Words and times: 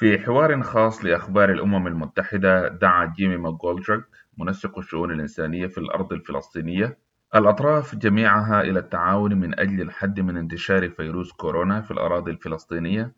في 0.00 0.18
حوار 0.18 0.62
خاص 0.62 1.04
لأخبار 1.04 1.52
الأمم 1.52 1.86
المتحدة 1.86 2.68
دعا 2.68 3.06
جيمي 3.16 3.36
ماغولدريك 3.36 4.04
منسق 4.38 4.78
الشؤون 4.78 5.10
الإنسانية 5.10 5.66
في 5.66 5.78
الأرض 5.78 6.12
الفلسطينية 6.12 6.98
الأطراف 7.34 7.94
جميعها 7.94 8.60
إلى 8.60 8.78
التعاون 8.78 9.34
من 9.34 9.60
أجل 9.60 9.80
الحد 9.80 10.20
من 10.20 10.36
انتشار 10.36 10.90
فيروس 10.90 11.32
كورونا 11.32 11.80
في 11.80 11.90
الأراضي 11.90 12.30
الفلسطينية 12.30 13.12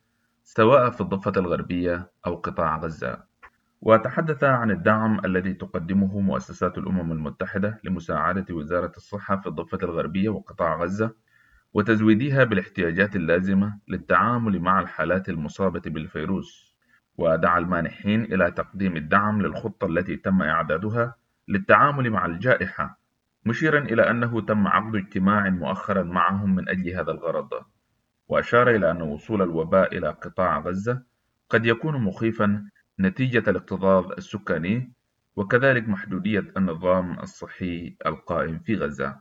سواء 0.44 0.90
في 0.90 1.00
الضفة 1.00 1.32
الغربية 1.36 2.10
أو 2.26 2.34
قطاع 2.34 2.78
غزة. 2.78 3.24
وتحدث 3.80 4.44
عن 4.44 4.70
الدعم 4.70 5.20
الذي 5.24 5.54
تقدمه 5.54 6.20
مؤسسات 6.20 6.78
الأمم 6.78 7.12
المتحدة 7.12 7.80
لمساعدة 7.84 8.54
وزارة 8.54 8.92
الصحة 8.96 9.36
في 9.36 9.46
الضفة 9.46 9.78
الغربية 9.82 10.28
وقطاع 10.28 10.82
غزة 10.82 11.14
وتزويدها 11.74 12.44
بالاحتياجات 12.44 13.16
اللازمة 13.16 13.78
للتعامل 13.88 14.60
مع 14.60 14.80
الحالات 14.80 15.28
المصابة 15.28 15.82
بالفيروس. 15.86 16.71
ودعا 17.18 17.58
المانحين 17.58 18.24
إلى 18.24 18.50
تقديم 18.50 18.96
الدعم 18.96 19.42
للخطة 19.42 19.86
التي 19.86 20.16
تم 20.16 20.42
إعدادها 20.42 21.14
للتعامل 21.48 22.10
مع 22.10 22.26
الجائحة 22.26 22.98
مشيرا 23.44 23.78
إلى 23.78 24.10
أنه 24.10 24.40
تم 24.40 24.66
عقد 24.66 24.96
اجتماع 24.96 25.48
مؤخرا 25.48 26.02
معهم 26.02 26.54
من 26.54 26.68
أجل 26.68 26.90
هذا 26.90 27.10
الغرض. 27.10 27.50
وأشار 28.28 28.70
إلى 28.70 28.90
أن 28.90 29.02
وصول 29.02 29.42
الوباء 29.42 29.98
إلى 29.98 30.08
قطاع 30.08 30.58
غزة 30.58 31.02
قد 31.50 31.66
يكون 31.66 32.02
مخيفا 32.02 32.68
نتيجة 33.00 33.50
الاكتظاظ 33.50 34.12
السكاني 34.12 34.92
وكذلك 35.36 35.88
محدودية 35.88 36.44
النظام 36.56 37.18
الصحي 37.18 37.96
القائم 38.06 38.58
في 38.58 38.74
غزة. 38.74 39.20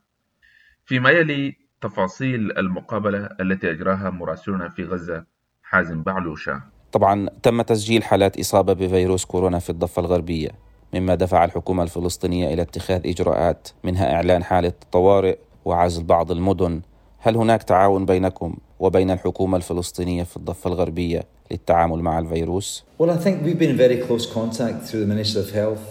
فيما 0.85 1.09
يلي 1.09 1.57
تفاصيل 1.81 2.57
المقابلة 2.57 3.29
التي 3.39 3.71
أجراها 3.71 4.09
مراسلنا 4.09 4.69
في 4.69 4.83
غزة 4.83 5.25
حازم 5.63 6.03
بعلوشة. 6.03 6.80
طبعا 6.91 7.29
تم 7.43 7.61
تسجيل 7.61 8.03
حالات 8.03 8.39
إصابة 8.39 8.73
بفيروس 8.73 9.25
كورونا 9.25 9.59
في 9.59 9.69
الضفة 9.69 9.99
الغربية 9.99 10.49
مما 10.93 11.15
دفع 11.15 11.45
الحكومة 11.45 11.83
الفلسطينية 11.83 12.53
إلى 12.53 12.61
اتخاذ 12.61 13.07
إجراءات 13.07 13.67
منها 13.83 14.13
إعلان 14.15 14.43
حالة 14.43 14.73
طوارئ 14.91 15.37
وعزل 15.65 16.03
بعض 16.03 16.31
المدن. 16.31 16.81
هل 17.19 17.35
هناك 17.35 17.63
تعاون 17.63 18.05
بينكم 18.05 18.55
وبين 18.79 19.11
الحكومة 19.11 19.57
الفلسطينية 19.57 20.23
في 20.23 20.37
الضفة 20.37 20.67
الغربية؟ 20.67 21.23
للتعامل 21.51 21.99
مع 21.99 22.19
الفيروس؟ 22.19 22.83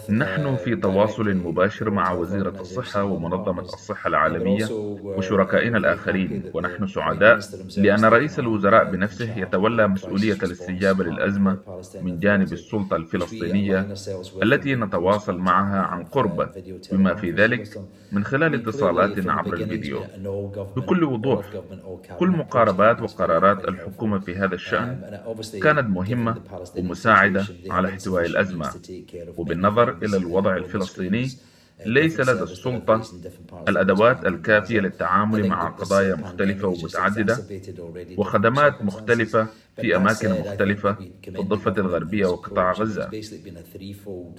نحن 0.09 0.55
في 0.55 0.75
تواصل 0.75 1.35
مباشر 1.35 1.89
مع 1.89 2.11
وزيرة 2.11 2.53
الصحة 2.61 3.03
ومنظمة 3.03 3.61
الصحة 3.61 4.07
العالمية 4.07 4.65
وشركائنا 5.03 5.77
الآخرين. 5.77 6.43
ونحن 6.53 6.87
سعداء 6.87 7.39
لأن 7.77 8.05
رئيس 8.05 8.39
الوزراء 8.39 8.91
بنفسه 8.91 9.37
يتولى 9.37 9.87
مسؤولية 9.87 10.37
الاستجابة 10.43 11.03
للأزمة 11.03 11.57
من 12.01 12.19
جانب 12.19 12.53
السلطة 12.53 12.95
الفلسطينية 12.95 13.87
التي 14.43 14.75
نتواصل 14.75 15.37
معها 15.37 15.79
عن 15.81 16.03
قرب 16.03 16.49
بما 16.91 17.15
في 17.15 17.31
ذلك 17.31 17.67
من 18.11 18.23
خلال 18.23 18.53
اتصالات 18.55 19.27
عبر 19.27 19.53
الفيديو. 19.53 19.99
بكل 20.75 21.03
وضوح 21.03 21.45
كل 22.19 22.29
مقاربات 22.29 23.01
وقرارات 23.01 23.67
الحكومة 23.67 24.19
في 24.19 24.35
هذا 24.35 24.55
الشأن 24.55 25.19
كانت 25.55 25.89
مهمة 25.89 26.41
ومساعدة 26.75 27.45
على 27.69 27.87
احتواء 27.89 28.25
الأزمة. 28.25 28.71
وبالنظر 29.37 29.97
إلى 30.03 30.17
الوضع 30.17 30.55
الفلسطيني 30.57 31.29
ليس 31.85 32.19
لدى 32.19 32.43
السلطة 32.43 33.01
الأدوات 33.67 34.25
الكافية 34.25 34.79
للتعامل 34.79 35.47
مع 35.47 35.69
قضايا 35.69 36.15
مختلفة 36.15 36.67
ومتعددة 36.67 37.37
وخدمات 38.17 38.81
مختلفة 38.81 39.47
في 39.75 39.95
أماكن 39.95 40.29
مختلفة 40.31 40.93
في 41.33 41.39
الضفة 41.39 41.73
الغربية 41.77 42.25
وقطاع 42.25 42.71
غزة. 42.71 43.09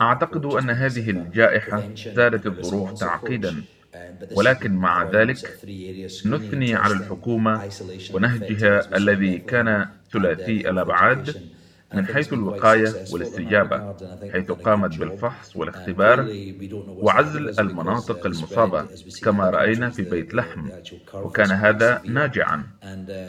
أعتقد 0.00 0.44
أن 0.46 0.70
هذه 0.70 1.10
الجائحة 1.10 1.90
زادت 2.14 2.46
الظروف 2.46 2.92
تعقيدا. 2.92 3.64
ولكن 4.34 4.74
مع 4.76 5.02
ذلك 5.02 5.60
نثني 6.24 6.74
على 6.74 6.94
الحكومة 6.94 7.62
ونهجها 8.10 8.96
الذي 8.96 9.38
كان 9.38 9.88
ثلاثي 10.12 10.70
الأبعاد 10.70 11.36
من 11.94 12.06
حيث 12.06 12.32
الوقاية 12.32 12.88
والاستجابة 13.12 13.94
حيث 14.32 14.50
قامت 14.52 14.98
بالفحص 14.98 15.56
والاختبار 15.56 16.26
وعزل 16.88 17.60
المناطق 17.60 18.26
المصابة 18.26 18.86
كما 19.22 19.50
رأينا 19.50 19.90
في 19.90 20.02
بيت 20.02 20.34
لحم. 20.34 20.68
وكان 21.14 21.50
هذا 21.50 22.02
ناجعا. 22.04 22.64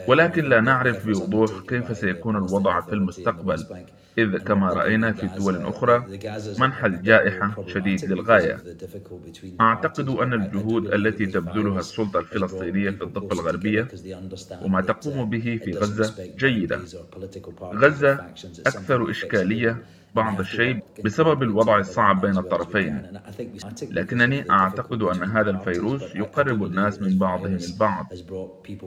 ولكن 0.08 0.44
لا 0.44 0.60
نعرف 0.60 1.06
بوضوح 1.06 1.50
كيف 1.68 1.96
سيكون 1.96 2.36
الوضع 2.36 2.80
في 2.80 2.92
المستقبل. 2.92 3.66
إذ 4.18 4.38
كما 4.38 4.72
رأينا 4.72 5.12
في 5.12 5.26
دول 5.26 5.56
أخرى 5.66 6.06
منح 6.58 6.84
الجائحة 6.84 7.66
شديد 7.66 8.04
للغاية. 8.04 8.62
أعتقد 9.60 10.08
أن 10.08 10.32
الجهود 10.32 10.94
التي 10.94 11.26
تبذلها 11.26 11.78
السلطة 11.78 12.20
الفلسطينية 12.20 12.90
في 12.90 13.04
الضفة 13.04 13.32
الغربية 13.32 13.88
وما 14.62 14.80
تقوم 14.80 15.30
به 15.30 15.60
في 15.64 15.72
غزة 15.72 16.34
جيدة. 16.38 16.80
غزة 17.62 18.12
أكثر 18.66 19.10
إشكالية 19.10 19.82
بعض 20.14 20.40
الشيء 20.40 20.82
بسبب 21.04 21.42
الوضع 21.42 21.78
الصعب 21.78 22.20
بين 22.20 22.38
الطرفين. 22.38 23.02
لكنني 23.90 24.50
أعتقد 24.50 25.02
أن 25.02 25.22
هذا 25.30 25.50
الفيروس 25.50 26.02
يقرب 26.14 26.64
الناس 26.64 27.02
من 27.02 27.18
بعضهم 27.18 27.56
البعض 27.70 28.06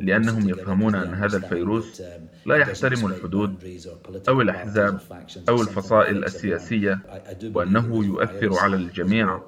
لأنهم 0.02 0.50
يفهمون 0.50 0.96
أن 0.96 1.14
هذا 1.14 1.38
الفيروس 1.38 2.02
لا 2.46 2.56
يحترم 2.56 3.06
الحدود 3.06 3.56
أو 4.30 4.42
الأحزاب 4.42 5.00
أو 5.50 5.62
الفصائل 5.62 6.24
السياسية 6.24 7.00
وأنه 7.54 8.06
يؤثر 8.06 8.60
على 8.60 8.76
الجميع. 8.76 9.42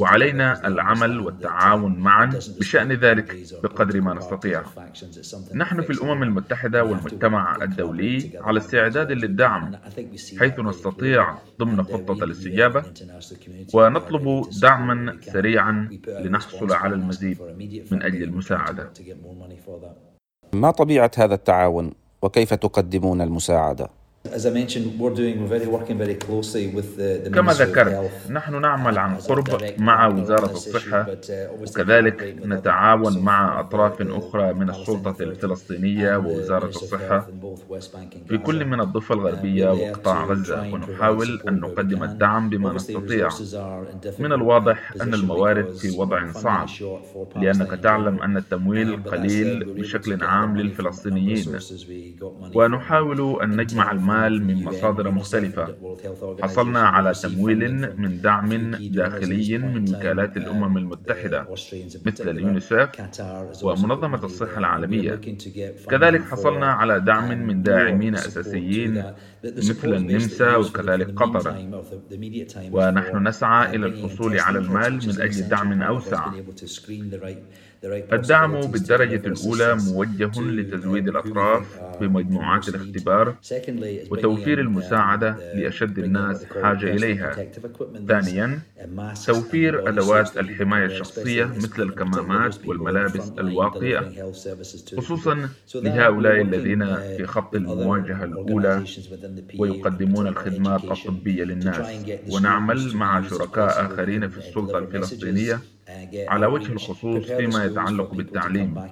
وعلينا 0.00 0.66
العمل 0.66 1.20
والتعاون 1.20 1.98
معا 1.98 2.26
بشأن 2.60 2.92
ذلك 2.92 3.36
بقدر 3.62 4.00
ما 4.00 4.14
نستطيع. 4.14 4.62
نحن 5.54 5.82
في 5.82 5.90
الأمم 5.90 6.22
المتحدة 6.22 6.84
والمجتمع 6.84 7.56
الدولي 7.62 8.30
على 8.40 8.58
استعداد 8.58 9.12
للدعم. 9.12 9.76
حيث 10.38 10.60
نستطيع 10.60 11.03
نستطيع 11.04 11.34
ضمن 11.60 11.82
خطة 11.82 12.24
الاستجابة 12.24 12.84
ونطلب 13.74 14.48
دعما 14.62 15.18
سريعا 15.20 15.88
لنحصل 16.08 16.72
على 16.72 16.94
المزيد 16.94 17.38
من 17.90 18.02
أجل 18.02 18.22
المساعدة. 18.22 18.90
ما 20.52 20.70
طبيعة 20.70 21.10
هذا 21.16 21.34
التعاون؟ 21.34 21.92
وكيف 22.22 22.54
تقدمون 22.54 23.20
المساعدة؟ 23.20 23.88
كما 27.34 27.52
ذكرت 27.52 28.10
نحن 28.30 28.60
نعمل 28.60 28.98
عن 28.98 29.16
قرب 29.16 29.48
مع 29.78 30.06
وزارة 30.06 30.52
الصحة 30.52 31.06
وكذلك 31.62 32.36
نتعاون 32.44 33.18
مع 33.18 33.60
أطراف 33.60 34.02
أخرى 34.02 34.52
من 34.52 34.70
السلطة 34.70 35.16
الفلسطينية 35.22 36.16
ووزارة 36.16 36.66
الصحة 36.68 37.28
في 38.28 38.38
كل 38.38 38.64
من 38.64 38.80
الضفة 38.80 39.14
الغربية 39.14 39.68
وقطاع 39.72 40.24
غزة. 40.24 40.72
ونحاول 40.72 41.40
أن 41.48 41.60
نقدم 41.60 42.02
الدعم 42.02 42.48
بما 42.48 42.72
نستطيع. 42.72 43.28
من 44.18 44.32
الواضح 44.32 44.92
أن 45.02 45.14
الموارد 45.14 45.70
في 45.74 45.90
وضع 45.98 46.32
صعب 46.32 46.66
لأنك 47.36 47.70
تعلم 47.82 48.22
أن 48.22 48.36
التمويل 48.36 49.02
قليل 49.02 49.64
بشكل 49.64 50.24
عام 50.24 50.56
للفلسطينيين. 50.56 51.58
ونحاول 52.54 53.42
أن 53.42 53.56
نجمع 53.60 53.90
المال 53.92 54.13
المال 54.14 54.46
من 54.46 54.64
مصادر 54.64 55.10
مختلفة. 55.10 55.74
حصلنا 56.42 56.80
على 56.80 57.12
تمويل 57.12 57.62
من 58.00 58.20
دعم 58.20 58.48
داخلي 58.74 59.58
من 59.58 59.94
وكالات 59.94 60.36
الأمم 60.36 60.78
المتحدة 60.78 61.46
مثل 62.06 62.28
اليونيسف 62.28 62.88
ومنظمة 63.62 64.24
الصحة 64.24 64.58
العالمية. 64.58 65.20
كذلك 65.90 66.22
حصلنا 66.24 66.66
على 66.66 67.00
دعم 67.00 67.46
من 67.46 67.62
داعمين 67.62 68.14
أساسيين 68.14 69.04
مثل 69.44 69.94
النمسا 69.94 70.56
وكذلك 70.56 71.10
قطر. 71.10 71.54
ونحن 72.72 73.28
نسعى 73.28 73.76
إلى 73.76 73.86
الحصول 73.86 74.40
على 74.40 74.58
المال 74.58 74.92
من 74.92 75.20
أجل 75.20 75.48
دعم 75.48 75.82
أوسع. 75.82 76.30
الدعم 78.12 78.66
بالدرجة 78.70 79.26
الأولى 79.26 79.74
موجه 79.74 80.32
لتزويد 80.40 81.08
الأطراف 81.08 81.82
بمجموعات 82.00 82.68
الاختبار 82.68 83.38
وتوفير 84.10 84.60
المساعدة 84.60 85.44
لأشد 85.52 85.98
الناس 85.98 86.44
حاجة 86.62 86.86
إليها. 86.96 87.44
ثانيا 88.08 88.68
توفير 89.26 89.88
أدوات 89.88 90.36
الحماية 90.38 90.86
الشخصية 90.86 91.44
مثل 91.44 91.82
الكمامات 91.82 92.66
والملابس 92.66 93.32
الواقية 93.38 94.12
خصوصا 94.96 95.48
لهؤلاء 95.82 96.40
الذين 96.40 97.00
في 97.02 97.26
خط 97.26 97.54
المواجهة 97.54 98.24
الأولى 98.24 98.88
ويقدمون 99.58 100.26
الخدمات 100.26 100.90
الطبية 100.90 101.44
للناس. 101.44 102.08
ونعمل 102.26 102.92
مع 102.94 103.22
شركاء 103.22 103.86
آخرين 103.86 104.28
في 104.28 104.38
السلطة 104.38 104.78
الفلسطينية 104.78 105.73
على 106.28 106.46
وجه 106.46 106.72
الخصوص 106.72 107.24
فيما 107.32 107.64
يتعلق 107.64 108.14
بالتعليم. 108.14 108.88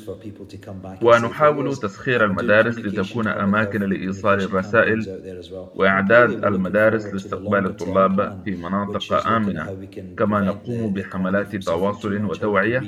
ونحاول 1.02 1.76
تسخير 1.76 2.24
المدارس 2.24 2.78
لتكون 2.78 3.28
أماكن 3.28 3.82
لإيصال 3.82 4.42
الرسائل 4.42 5.20
وإعداد 5.74 6.44
المدارس 6.44 7.06
لاستقبال 7.06 7.66
الطلاب 7.66 8.42
في 8.44 8.50
مناطق 8.50 9.26
آمنة 9.26 9.86
كما 10.16 10.40
نقوم 10.40 10.92
بحملات 10.92 11.56
تواصل 11.56 12.24
وتوعية. 12.24 12.82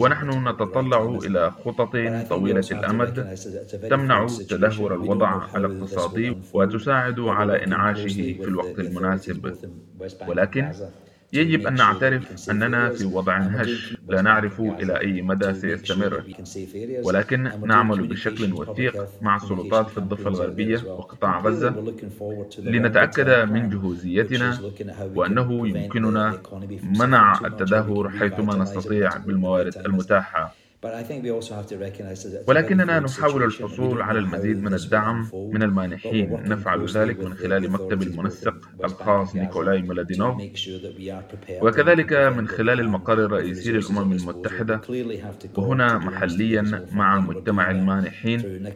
ونحن 0.00 0.48
نتطلع 0.48 1.18
إلى 1.26 1.50
خطط 1.50 1.96
طويلة 2.28 2.64
الأمد 2.72 3.36
تمنع 3.90 4.26
تدهور 4.26 4.94
الوضع 4.94 5.46
الاقتصادي 5.56 6.36
وتساعد 6.52 7.20
على 7.20 7.64
إنعاشه 7.64 8.08
في 8.08 8.44
الوقت 8.44 8.78
المناسب. 8.78 9.54
ولكن 10.28 10.72
يجب 11.36 11.66
أن 11.66 11.76
نعترف 11.76 12.34
أننا 12.50 12.90
في 12.90 13.04
وضع 13.04 13.38
هش 13.38 13.96
لا 14.08 14.22
نعرف 14.22 14.60
إلى 14.60 15.00
أي 15.00 15.22
مدى 15.22 15.54
سيستمر. 15.54 16.26
ولكن 17.02 17.52
نعمل 17.62 18.02
بشكل 18.02 18.52
وثيق 18.52 19.00
مع 19.20 19.36
السلطات 19.36 19.90
في 19.90 19.98
الضفة 19.98 20.30
الغربية 20.30 20.88
وقطاع 20.96 21.38
غزة 21.40 21.80
لنتأكد 22.64 23.30
من 23.30 23.68
جهوزيتنا 23.68 24.64
وأنه 25.14 25.68
يمكننا 25.68 26.42
منع 26.82 27.40
التدهور 27.44 28.10
حيثما 28.10 28.56
نستطيع 28.56 29.16
بالموارد 29.16 29.78
المتاحة. 29.86 30.58
ولكننا 32.48 33.00
نحاول 33.00 33.42
الحصول 33.42 34.02
على 34.02 34.18
المزيد 34.18 34.62
من 34.62 34.74
الدعم 34.74 35.28
من 35.34 35.62
المانحين. 35.62 36.42
نفعل 36.46 36.86
ذلك 36.86 37.20
من 37.20 37.34
خلال 37.34 37.70
مكتب 37.70 38.02
المنسق 38.02 38.54
الخاص 38.84 39.36
نيكولاي 39.36 39.82
ميلادينوف 39.82 40.42
وكذلك 41.62 42.12
من 42.12 42.48
خلال 42.48 42.80
المقر 42.80 43.24
الرئيسي 43.24 43.72
للأمم 43.72 44.12
المتحدة. 44.12 44.80
وهنا 45.56 45.98
محليا 45.98 46.86
مع 46.92 47.18
مجتمع 47.20 47.70
المانحين 47.70 48.70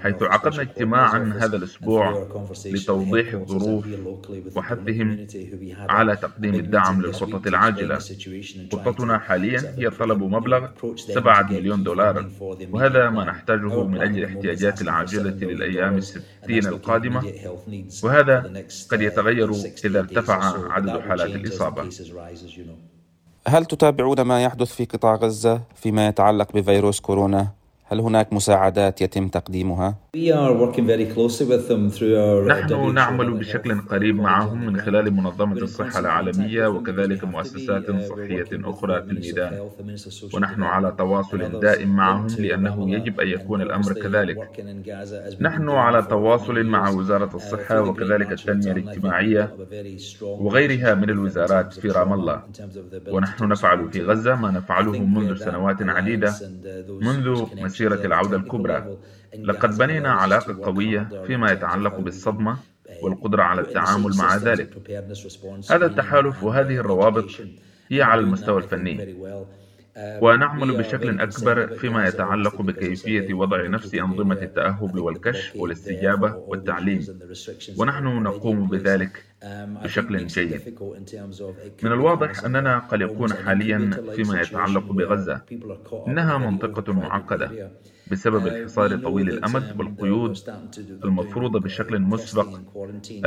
حيث 0.00 0.22
عقدنا 0.22 0.62
اجتماعا 0.62 1.32
هذا 1.40 1.56
الأسبوع 1.56 2.28
لتوضيح 2.66 3.32
الظروف 3.34 3.86
وحثهم 4.56 5.26
على 5.88 6.16
تقديم 6.16 6.54
الدعم 6.54 7.02
للخطط 7.02 7.46
العاجلة. 7.46 7.98
خطتنا 8.72 9.18
حاليا 9.18 9.74
هي 9.78 9.90
طلب 9.90 10.22
مبلغ 10.22 10.68
7 10.96 11.41
مليون 11.50 11.82
دولار. 11.82 12.30
وهذا 12.72 13.10
ما 13.10 13.24
نحتاجه 13.24 13.84
من 13.84 14.02
أجل 14.02 14.18
الاحتياجات 14.18 14.82
العاجلة 14.82 15.30
للأيام 15.30 15.96
الستين 15.96 16.66
القادمة. 16.66 17.32
وهذا 18.04 18.52
قد 18.90 19.00
يتغير 19.00 19.50
إذا 19.84 20.00
ارتفع 20.00 20.72
عدد 20.72 21.00
حالات 21.00 21.30
الإصابة. 21.30 21.88
هل 23.48 23.64
تتابعون 23.64 24.20
ما 24.20 24.42
يحدث 24.42 24.72
في 24.74 24.84
قطاع 24.84 25.14
غزة 25.14 25.62
فيما 25.74 26.08
يتعلق 26.08 26.52
بفيروس 26.52 27.00
كورونا؟ 27.00 27.48
هل 27.84 28.00
هناك 28.00 28.32
مساعدات 28.32 29.00
يتم 29.00 29.28
تقديمها؟ 29.28 30.01
نحن 32.46 32.94
نعمل 32.94 33.30
بشكل 33.34 33.80
قريب 33.80 34.16
معهم 34.16 34.66
من 34.66 34.80
خلال 34.80 35.14
منظمة 35.14 35.56
الصحة 35.56 35.98
العالمية 35.98 36.66
وكذلك 36.66 37.24
مؤسسات 37.24 37.90
صحية 37.90 38.48
أخرى 38.52 39.02
في 39.02 39.10
الميدان. 39.10 39.70
ونحن 40.34 40.62
على 40.62 40.94
تواصل 40.98 41.60
دائم 41.60 41.96
معهم 41.96 42.26
لأنه 42.38 42.90
يجب 42.94 43.20
أن 43.20 43.28
يكون 43.28 43.62
الأمر 43.62 43.92
كذلك. 43.92 44.38
نحن 45.40 45.68
على 45.68 46.02
تواصل 46.02 46.64
مع 46.64 46.90
وزارة 46.90 47.36
الصحة 47.36 47.82
وكذلك 47.82 48.32
التنمية 48.32 48.72
الاجتماعية 48.72 49.54
وغيرها 50.22 50.94
من 50.94 51.10
الوزارات 51.10 51.72
في 51.72 51.88
رام 51.88 52.12
الله 52.12 52.42
ونحن 53.08 53.48
نفعل 53.48 53.90
في 53.92 54.02
غزة 54.02 54.34
ما 54.34 54.50
نفعله 54.50 54.98
منذ 55.04 55.34
سنوات 55.36 55.82
عديدة 55.82 56.32
منذ 57.00 57.44
مسيرة 57.56 58.06
العودة 58.06 58.36
الكبرى. 58.36 58.96
لقد 59.34 59.78
بنينا 59.78 60.12
علاقة 60.12 60.58
قوية 60.62 61.24
فيما 61.26 61.52
يتعلق 61.52 62.00
بالصدمة 62.00 62.58
والقدرة 63.02 63.42
على 63.42 63.60
التعامل 63.60 64.16
مع 64.16 64.36
ذلك. 64.36 64.90
هذا 65.70 65.86
التحالف 65.86 66.44
وهذه 66.44 66.76
الروابط 66.76 67.30
هي 67.88 68.02
على 68.02 68.20
المستوى 68.20 68.58
الفني. 68.62 69.16
ونعمل 69.96 70.76
بشكل 70.78 71.20
أكبر 71.20 71.66
فيما 71.66 72.08
يتعلق 72.08 72.62
بكيفية 72.62 73.34
وضع 73.34 73.66
نفس 73.66 73.94
أنظمة 73.94 74.42
التأهب 74.42 74.98
والكشف 74.98 75.56
والاستجابة 75.56 76.34
والتعليم. 76.36 77.06
ونحن 77.78 78.04
نقوم 78.04 78.68
بذلك 78.68 79.24
بشكل 79.84 80.26
جيد. 80.26 80.78
من 81.82 81.92
الواضح 81.92 82.44
أننا 82.44 82.78
قلقون 82.78 83.32
حاليا 83.32 83.90
فيما 84.16 84.40
يتعلق 84.40 84.92
بغزة. 84.92 85.40
إنها 86.08 86.38
منطقة 86.38 86.92
معقدة. 86.92 87.70
بسبب 88.12 88.46
الحصار 88.46 88.96
طويل 88.96 89.28
الأمد 89.28 89.74
والقيود 89.78 90.38
المفروضة 91.04 91.60
بشكل 91.60 91.98
مسبق 91.98 92.60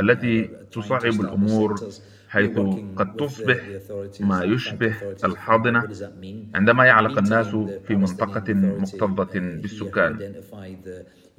التي 0.00 0.50
تصعب 0.72 1.04
الأمور 1.04 1.80
حيث 2.28 2.58
قد 2.96 3.16
تصبح 3.16 3.60
ما 4.20 4.44
يشبه 4.44 4.94
الحاضنة 5.24 5.82
عندما 6.54 6.84
يعلق 6.86 7.18
الناس 7.18 7.46
في 7.86 7.94
منطقة 7.94 8.52
مكتظة 8.54 9.34
بالسكان. 9.34 10.34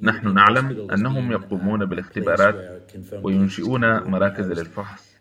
نحن 0.00 0.34
نعلم 0.34 0.90
أنهم 0.92 1.32
يقومون 1.32 1.84
بالاختبارات 1.84 2.82
وينشئون 3.22 4.02
مراكز 4.02 4.52
للفحص. 4.52 5.18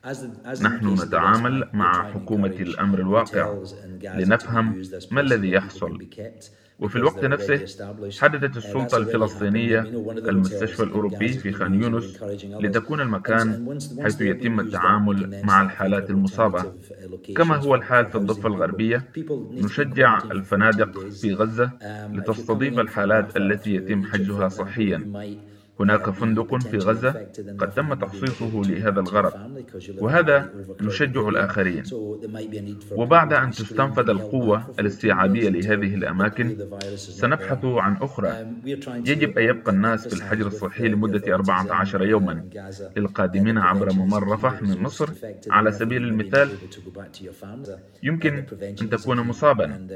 نحن 0.61 0.93
نتعامل 0.93 1.69
مع 1.73 2.11
حكومة 2.13 2.55
الأمر 2.59 2.99
الواقع 2.99 3.63
لنفهم 4.15 4.81
ما 5.11 5.21
الذي 5.21 5.51
يحصل. 5.51 6.07
وفي 6.79 6.95
الوقت 6.95 7.25
نفسه 7.25 7.63
حددت 8.17 8.57
السلطة 8.57 8.97
الفلسطينية 8.97 9.93
المستشفى 10.27 10.83
الأوروبي 10.83 11.37
في 11.37 11.51
خان 11.53 11.75
يونس 11.75 12.25
لتكون 12.59 13.01
المكان 13.01 13.61
حيث 13.97 14.21
يتم 14.21 14.59
التعامل 14.59 15.31
مع 15.41 15.61
الحالات 15.61 16.09
المصابة. 16.09 16.67
كما 17.35 17.55
هو 17.57 17.75
الحال 17.75 18.05
في 18.07 18.15
الضفة 18.15 18.47
الغربية 18.49 19.09
نشجع 19.57 20.23
الفنادق 20.31 21.09
في 21.21 21.33
غزة 21.33 21.73
لتستضيف 22.13 22.79
الحالات 22.79 23.37
التي 23.37 23.73
يتم 23.75 24.03
حجزها 24.05 24.49
صحيا. 24.49 25.07
هناك 25.79 26.09
فندق 26.09 26.55
في 26.63 26.77
غزة 26.77 27.27
قد 27.59 27.69
تم 27.71 27.93
تخصيصه 27.93 28.61
لهذا 28.65 28.99
الغرض 28.99 29.33
وهذا 29.99 30.49
يشجع 30.81 31.29
الآخرين. 31.29 31.83
وبعد 32.91 33.33
أن 33.33 33.51
تستنفذ 33.51 34.09
القوة 34.09 34.63
الاستيعابية 34.79 35.49
لهذه 35.49 35.95
الأماكن 35.95 36.57
سنبحث 36.95 37.65
عن 37.65 37.97
أخرى. 38.01 38.47
يجب 39.05 39.37
أن 39.37 39.43
يبقى 39.43 39.71
الناس 39.71 40.07
في 40.07 40.15
الحجر 40.15 40.47
الصحي 40.47 40.87
لمدة 40.87 41.35
14 41.35 42.01
يوما 42.05 42.43
للقادمين 42.97 43.57
عبر 43.57 43.93
ممر 43.93 44.27
رفح 44.33 44.61
من 44.61 44.81
مصر. 44.83 45.09
على 45.49 45.71
سبيل 45.71 46.03
المثال 46.03 46.49
يمكن 48.03 48.43
أن 48.81 48.89
تكون 48.89 49.19
مصابا 49.21 49.87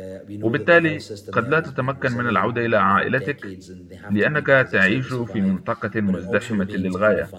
وبالتالي 0.41 0.99
قد 1.31 1.49
لا 1.49 1.59
تتمكن 1.59 2.11
من 2.11 2.27
العودة 2.27 2.65
إلى 2.65 2.77
عائلتك 2.77 3.57
لأنك 4.11 4.47
تعيش 4.71 5.07
في 5.13 5.41
منطقة 5.41 5.70
منطقة 5.71 6.01
مزدحمة 6.01 6.67
للغاية. 6.71 7.29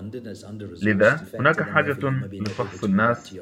لذا 0.82 1.20
هناك 1.38 1.62
حاجة 1.62 1.96
لفحص 2.40 2.84
الناس 2.84 3.36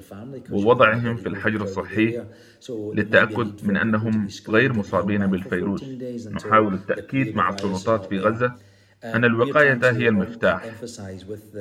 ووضعهم 0.51 1.17
في 1.17 1.29
الحجر 1.29 1.63
الصحي 1.63 2.23
للتأكد 2.71 3.53
من 3.63 3.77
أنهم 3.77 4.29
غير 4.49 4.73
مصابين 4.73 5.27
بالفيروس. 5.27 5.85
نحاول 6.31 6.75
التأكيد 6.75 7.37
مع 7.37 7.49
السلطات 7.49 8.05
في 8.05 8.19
غزة. 8.19 8.55
أن 9.05 9.25
الوقاية 9.25 9.79
هي 9.83 10.09
المفتاح. 10.09 10.65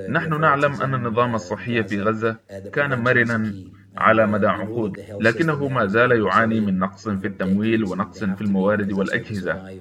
نحن 0.09 0.41
نعلم 0.41 0.81
أن 0.81 0.93
النظام 0.95 1.35
الصحي 1.35 1.83
في 1.83 2.01
غزة 2.01 2.37
كان 2.73 2.99
مرنا 3.03 3.53
على 3.97 4.27
مدى 4.27 4.47
عقود. 4.47 4.97
لكنه 5.19 5.67
ما 5.67 5.85
زال 5.85 6.11
يعاني 6.11 6.59
من 6.59 6.79
نقص 6.79 7.09
في 7.09 7.27
التمويل 7.27 7.83
ونقص 7.83 8.23
في 8.23 8.41
الموارد 8.41 8.91
والأجهزة. 8.91 9.79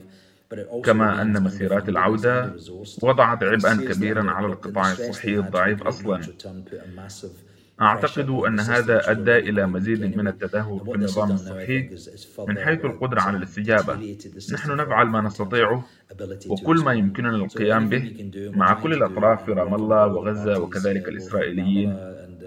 كما 0.85 1.23
أن 1.23 1.43
مسيرات 1.43 1.89
العودة 1.89 2.57
وضعت 3.03 3.43
عبئا 3.43 3.75
كبيرا 3.93 4.31
على 4.31 4.47
القطاع 4.47 4.93
الصحي 4.93 5.39
الضعيف 5.39 5.83
أصلا. 5.83 6.21
أعتقد 7.81 8.31
أن 8.31 8.61
هذا 8.61 9.11
أدى 9.11 9.37
إلى 9.39 9.67
مزيد 9.67 10.17
من 10.17 10.29
التدهور 10.29 10.85
في 10.85 10.95
النظام 10.95 11.31
الصحي. 11.31 11.91
من 12.49 12.59
حيث 12.59 12.85
القدرة 12.85 13.21
على 13.21 13.37
الاستجابة. 13.37 14.17
نحن 14.53 14.77
نفعل 14.77 15.07
ما 15.07 15.21
نستطيعه 15.21 15.85
وكل 16.49 16.77
ما 16.77 16.93
يمكننا 16.93 17.37
القيام 17.37 17.89
به 17.89 18.31
مع 18.55 18.75
كل 18.75 18.93
الأطراف 18.93 19.45
في 19.45 19.53
رام 19.53 19.75
الله 19.75 20.07
وغزة 20.07 20.61
وكذلك 20.61 21.09
الإسرائيليين 21.09 21.97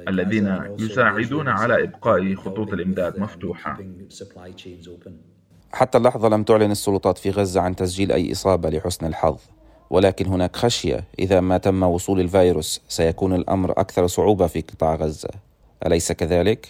الذين 0.07 0.61
يساعدون 0.79 1.47
على 1.47 1.83
إبقاء 1.83 2.35
خطوط 2.35 2.73
الإمداد 2.73 3.19
مفتوحة. 3.19 3.79
حتى 5.73 5.97
اللحظة 5.97 6.29
لم 6.29 6.43
تعلن 6.43 6.71
السلطات 6.71 7.17
في 7.17 7.29
غزة 7.29 7.61
عن 7.61 7.75
تسجيل 7.75 8.11
أي 8.11 8.31
إصابة 8.31 8.69
لحسن 8.69 9.05
الحظ. 9.05 9.37
ولكن 9.89 10.25
هناك 10.25 10.55
خشية 10.55 11.03
إذا 11.19 11.39
ما 11.39 11.57
تم 11.57 11.83
وصول 11.83 12.19
الفيروس 12.19 12.81
سيكون 12.87 13.35
الأمر 13.35 13.71
أكثر 13.71 14.07
صعوبة 14.07 14.47
في 14.47 14.61
قطاع 14.61 14.95
غزة. 14.95 15.29
أليس 15.85 16.11
كذلك؟ 16.11 16.67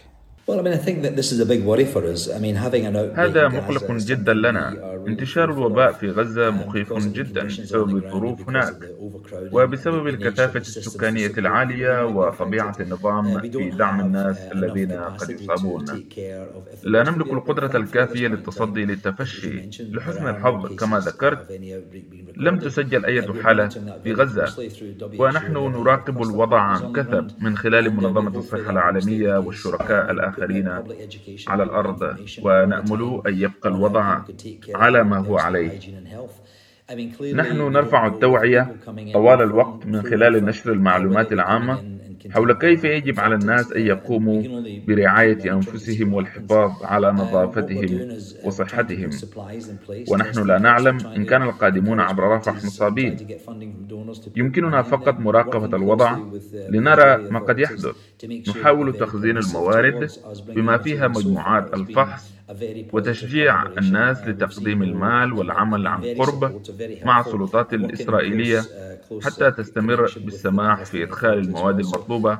هذا 3.15 3.47
مقلق 3.47 3.91
جدا 3.91 4.33
لنا. 4.33 4.73
انتشار 5.07 5.51
الوباء 5.51 5.91
في 5.91 6.09
غزة 6.09 6.49
مخيف 6.49 6.93
جدا 6.93 7.43
بسبب 7.43 7.95
الظروف 7.95 8.49
هناك 8.49 8.75
وبسبب 9.51 10.07
الكثافة 10.07 10.59
السكانية 10.59 11.31
العالية 11.37 12.05
وطبيعة 12.05 12.75
النظام 12.79 13.39
في 13.39 13.69
دعم 13.69 13.99
الناس 14.01 14.37
الذين 14.37 14.91
قد 14.91 15.29
يصابون. 15.29 15.85
لا 16.83 17.03
نملك 17.03 17.33
القدرة 17.33 17.77
الكافية 17.77 18.27
للتصدي 18.27 18.85
للتفشي 18.85 19.69
لحسن 19.79 20.27
الحظ 20.27 20.75
كما 20.75 20.99
ذكرت. 20.99 21.59
لم 22.37 22.59
تسجل 22.59 23.05
أي 23.05 23.21
حالة 23.43 23.67
في 24.03 24.13
غزة 24.13 24.53
ونحن 25.19 25.53
نراقب 25.53 26.21
الوضع 26.21 26.59
عن 26.59 26.93
كثب 26.93 27.31
من 27.39 27.57
خلال 27.57 27.95
منظمة 27.95 28.37
الصحة 28.39 28.69
العالمية 28.69 29.37
والشركاء 29.37 30.11
الآخرين 30.11 30.67
على 31.47 31.63
الأرض 31.63 32.17
ونأمل 32.43 33.21
أن 33.27 33.33
يبقى 33.37 33.69
الوضع 33.69 34.21
على 34.75 34.90
ما 34.97 35.17
هو 35.17 35.37
عليه. 35.37 35.79
نحن 37.33 37.57
نرفع 37.57 38.07
التوعية 38.07 38.75
طوال 39.13 39.41
الوقت 39.41 39.85
من 39.85 40.01
خلال 40.01 40.45
نشر 40.45 40.71
المعلومات 40.71 41.31
العامة 41.31 42.01
حول 42.31 42.53
كيف 42.53 42.83
يجب 42.83 43.19
على 43.19 43.35
الناس 43.35 43.73
أن 43.73 43.81
يقوموا 43.81 44.43
برعاية 44.87 45.53
أنفسهم 45.53 46.13
والحفاظ 46.13 46.71
على 46.83 47.11
نظافتهم 47.11 48.09
وصحتهم. 48.45 49.09
ونحن 50.09 50.47
لا 50.47 50.57
نعلم 50.59 50.97
إن 51.15 51.25
كان 51.25 51.41
القادمون 51.41 51.99
عبر 51.99 52.23
رفح 52.23 52.55
مصابين. 52.55 53.17
يمكننا 54.35 54.81
فقط 54.81 55.19
مراقبة 55.19 55.77
الوضع 55.77 56.17
لنرى 56.69 57.17
ما 57.29 57.39
قد 57.39 57.59
يحدث. 57.59 57.95
نحاول 58.49 58.93
تخزين 58.93 59.37
الموارد 59.37 60.09
بما 60.55 60.77
فيها 60.77 61.07
مجموعات 61.07 61.73
الفحص 61.73 62.40
وتشجيع 62.93 63.65
الناس 63.77 64.27
لتقديم 64.27 64.83
المال 64.83 65.33
والعمل 65.33 65.87
عن 65.87 66.03
قرب 66.03 66.61
مع 67.05 67.19
السلطات 67.19 67.73
الإسرائيلية 67.73 68.61
حتى 69.23 69.51
تستمر 69.51 70.11
بالسماح 70.17 70.83
في 70.85 71.03
إدخال 71.03 71.33
المواد 71.37 71.79
المطلوبة. 71.79 72.39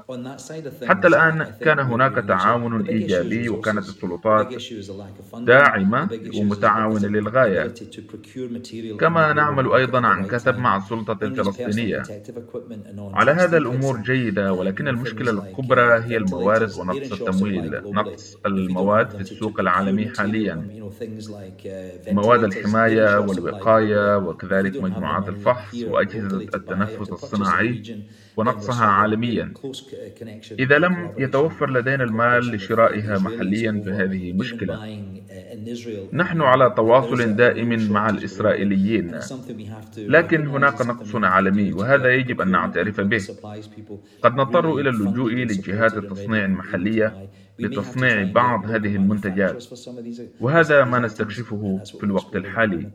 حتى 0.88 1.08
الآن 1.08 1.44
كان 1.62 1.80
هناك 1.80 2.16
تعاون 2.28 2.88
إيجابي 2.88 3.50
وكانت 3.50 3.90
السلطات 3.90 4.54
داعمة 5.38 6.10
ومتعاونة 6.38 7.08
للغاية. 7.08 7.74
كما 9.00 9.34
نعمل 9.34 9.72
أيضا 9.72 10.08
عن 10.08 10.26
كثب 10.26 10.58
مع 10.58 10.78
السلطة 10.78 11.18
الفلسطينية. 11.26 12.04
على 13.14 13.32
هذا 13.32 13.58
الأمور 13.58 13.98
جيدة 13.98 14.54
ولكن 14.54 14.88
المشكلة 14.88 15.32
الكبرى 15.32 16.04
هي 16.04 16.18
الموارد 16.18 16.72
ونقص 16.78 17.12
التمويل 17.12 17.82
نقص 17.92 18.38
المواد 18.46 19.12
في 19.12 19.22
السوق 19.22 19.60
العالمي 19.60 20.01
حاليا. 20.10 20.68
مواد 22.08 22.44
الحماية 22.44 23.20
والوقاية 23.20 24.18
وكذلك 24.18 24.84
مجموعات 24.84 25.30
الفحص 25.30 25.84
وأجهزة 25.84 26.38
التنفس 26.56 27.12
الصناعي 27.12 27.84
ونقصها 28.38 28.86
عالميا. 28.86 29.54
إذا 30.60 30.78
لم 30.78 31.12
يتوفر 31.18 31.70
لدينا 31.70 32.04
المال 32.04 32.56
لشرائها 32.56 33.20
محليا 33.20 33.84
فهذه 33.86 34.34
مشكلة. 34.34 34.76
نحن 36.14 36.42
على 36.42 36.74
تواصل 36.78 37.36
دائم 37.36 37.92
مع 37.92 38.10
الإسرائيليين. 38.10 39.20
لكن 39.98 40.48
هناك 40.48 40.82
نقص 40.82 41.16
عالمي 41.16 41.74
وهذا 41.74 42.14
يجب 42.14 42.42
أن 42.42 42.52
نعترف 42.52 43.02
به. 43.02 43.22
قد 44.22 44.36
نضطر 44.36 44.80
إلى 44.80 44.90
اللجوء 44.90 45.34
لجهات 45.34 45.98
التصنيع 45.98 46.46
المحلية 46.46 47.30
لتصنيع 47.62 48.32
بعض 48.32 48.66
هذه 48.66 48.96
المنتجات. 48.96 49.64
وهذا 50.42 50.84
ما 50.84 51.00
نستكشفه 51.00 51.80
في 52.00 52.04
الوقت 52.04 52.36
الحالي. 52.36 52.90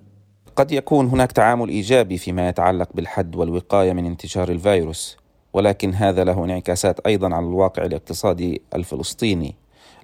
قد 0.57 0.73
يكون 0.73 1.07
هناك 1.07 1.33
تعامل 1.33 1.69
إيجابي 1.69 2.19
فيما 2.19 2.49
يتعلق 2.49 2.89
بالحد 2.95 3.37
والوقاية 3.37 3.93
من 3.93 4.07
انتشار 4.07 4.49
الفيروس 4.49 5.17
ولكن 5.53 5.95
هذا 5.95 6.25
له 6.25 6.45
انعكاسات 6.45 7.01
أيضا 7.01 7.35
على 7.35 7.47
الواقع 7.47 7.85
الاقتصادي 7.85 8.63
الفلسطيني 8.75 9.55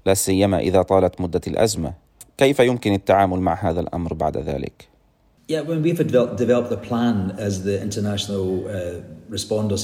لا 0.07 0.15
سيما 0.15 0.59
إذا 0.59 0.83
طالت 0.83 1.21
مدة 1.21 1.41
الأزمة. 1.47 1.95
كيف 2.39 2.61
يمكن 2.61 2.93
التعامل 2.93 3.41
مع 3.41 3.55
هذا 3.55 3.81
الأمر 3.81 4.15
بعد 4.15 4.37
ذلك؟ 4.37 4.92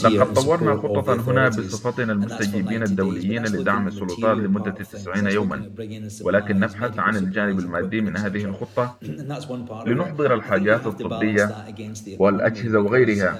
لقد 0.04 0.34
طورنا 0.34 0.76
خطة 0.76 1.30
هنا 1.30 1.48
بصفتنا 1.48 2.12
المستجيبين 2.12 2.82
الدوليين 2.82 3.42
لدعم 3.44 3.88
السلطات 3.88 4.36
لمدة 4.36 4.70
90 4.70 5.26
يوما. 5.26 5.70
ولكن 6.22 6.60
نبحث 6.60 6.98
عن 6.98 7.16
الجانب 7.16 7.58
المادي 7.58 8.00
من 8.00 8.16
هذه 8.16 8.44
الخطة 8.44 8.96
لنحضر 9.86 10.34
الحاجات 10.34 10.86
الطبية 10.86 11.50
والأجهزة 12.18 12.78
وغيرها. 12.80 13.38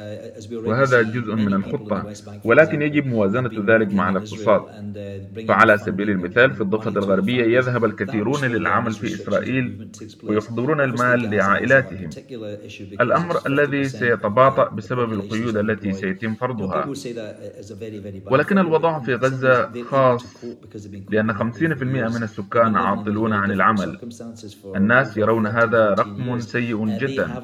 وهذا 0.53 1.03
جزء 1.03 1.35
من 1.35 1.55
الخطة. 1.55 2.13
ولكن 2.45 2.83
يجب 2.83 3.07
موازنة 3.07 3.51
ذلك 3.69 3.95
مع 3.95 4.09
الاقتصاد. 4.11 4.63
فعلى 5.49 5.79
سبيل 5.79 6.11
المثال 6.11 6.55
في 6.55 6.61
الضفة 6.61 6.91
الغربية 6.91 7.45
يذهب 7.59 7.85
الكثيرون 7.85 8.45
للعمل 8.45 8.93
في 8.93 9.07
إسرائيل 9.15 9.89
ويحضرون 10.23 10.81
المال 10.81 11.31
لعائلاتهم. 11.31 12.11
الأمر 13.01 13.47
الذي 13.47 13.85
سيتباطأ 13.85 14.69
بسبب 14.69 15.13
القيود 15.13 15.57
التي 15.57 15.93
سيتم 15.93 16.35
فرضها. 16.35 16.93
ولكن 18.31 18.59
الوضع 18.59 18.99
في 18.99 19.15
غزة 19.15 19.83
خاص 19.83 20.45
لأن 21.11 21.33
50% 21.35 21.83
من 21.83 22.23
السكان 22.23 22.77
عاطلون 22.77 23.33
عن 23.33 23.51
العمل. 23.51 23.99
الناس 24.77 25.17
يرون 25.17 25.47
هذا 25.47 25.95
رقم 25.95 26.39
سيء 26.39 26.99
جدا. 26.99 27.43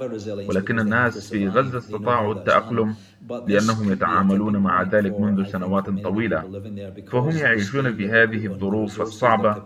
ولكن 0.48 0.80
الناس 0.80 1.30
في 1.32 1.48
غزة 1.48 1.78
استطاعوا 1.78 2.34
التأقلم 2.34 2.94
لأنهم 3.30 3.92
يتعاملون 3.92 4.56
مع 4.56 4.82
ذلك 4.82 5.20
منذ 5.20 5.44
سنوات 5.44 5.90
طويلة. 5.90 6.44
فهم 7.12 7.30
يعيشون 7.30 7.96
في 7.96 8.10
هذه 8.10 8.46
الظروف 8.46 9.00
الصعبة 9.00 9.62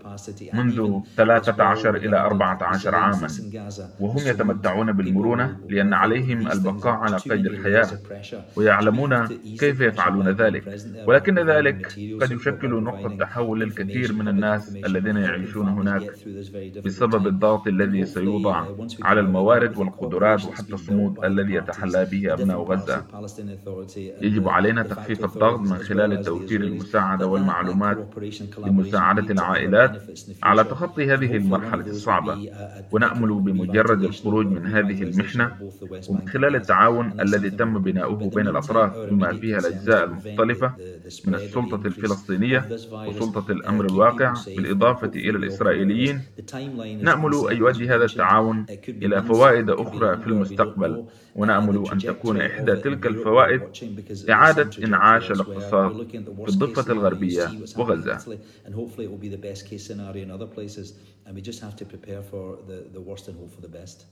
منذ 0.53 0.99
13 1.17 1.95
إلى 1.95 2.17
14 2.19 2.95
عاما. 2.95 3.27
وهم 3.99 4.27
يتمتعون 4.27 4.91
بالمرونة 4.91 5.57
لأن 5.69 5.93
عليهم 5.93 6.47
البقاء 6.51 6.93
على 6.93 7.17
قيد 7.17 7.45
الحياة. 7.45 7.89
ويعلمون 8.55 9.27
كيف 9.59 9.81
يفعلون 9.81 10.29
ذلك. 10.29 10.63
ولكن 11.07 11.39
ذلك 11.39 11.99
قد 12.21 12.31
يشكل 12.31 12.83
نقطة 12.83 13.09
تحول 13.09 13.59
للكثير 13.59 14.13
من 14.13 14.27
الناس 14.27 14.77
الذين 14.85 15.17
يعيشون 15.17 15.69
هناك 15.69 16.17
بسبب 16.85 17.27
الضغط 17.27 17.67
الذي 17.67 18.05
سيوضع 18.05 18.67
على 19.01 19.19
الموارد 19.19 19.77
والقدرات 19.77 20.45
وحتى 20.45 20.73
الصمود 20.73 21.19
الذي 21.23 21.53
يتحلى 21.53 22.05
به 22.05 22.33
أبناء 22.33 22.61
غزة 22.63 23.05
يجب 24.21 24.49
علينا 24.49 24.83
تخفيف 24.83 25.25
الضغط 25.25 25.59
من 25.59 25.77
خلال 25.77 26.21
توفير 26.23 26.61
المساعدة 26.61 27.27
والمعلومات 27.27 27.97
لمساعدة 28.65 29.31
العائلات 29.33 30.01
على 30.43 30.63
تخطي 30.63 31.13
هذه 31.13 31.35
المرحلة 31.35 31.85
الصعبة. 31.87 32.37
ونأمل 32.91 33.33
بمجرد 33.33 34.03
الخروج 34.03 34.45
من 34.45 34.65
هذه 34.65 35.03
المحنة 35.03 35.51
ومن 36.09 36.27
خلال 36.27 36.55
التعاون 36.55 37.21
الذي 37.21 37.49
تم 37.49 37.79
بناؤه 37.79 38.29
بين 38.29 38.47
الأطراف 38.47 38.97
بما 38.97 39.33
فيها 39.33 39.57
الأجزاء 39.57 40.03
المختلفة 40.03 40.73
من 41.27 41.35
السلطة 41.35 41.81
الفلسطينية 41.85 42.65
وسلطة 43.07 43.51
الأمر 43.51 43.85
الواقع 43.85 44.33
بالإضافة 44.47 45.07
إلى 45.07 45.29
الإسرائيليين. 45.37 46.21
نأمل 47.01 47.33
أن 47.51 47.57
يؤدي 47.57 47.89
هذا 47.89 48.05
التعاون 48.05 48.65
إلى 48.89 49.23
فوائد 49.23 49.69
أخرى 49.69 50.17
في 50.17 50.27
المستقبل 50.27 51.05
ونأمل 51.35 51.83
أن 51.91 51.97
تكون 51.97 52.41
إحدى 52.41 52.75
تلك 52.75 53.05
الفوائد 53.05 53.38
إعادة 54.29 54.83
إنعاش 54.85 55.31
الاقتصاد 55.31 56.07
في 56.45 56.49
الضفة 56.49 56.93
الغربية 56.93 57.51
وغزة 57.77 58.39
and 61.29 61.35
we 61.35 61.41
just 61.41 61.59
have 61.59 61.75
to 61.75 61.85
prepare 61.85 62.23
for 62.23 62.57
the, 62.67 62.79
the 62.91 62.99
worst 62.99 63.27
and 63.27 63.37
hope 63.37 63.51
for 63.53 63.61
the 63.61 63.67
best. 63.67 64.05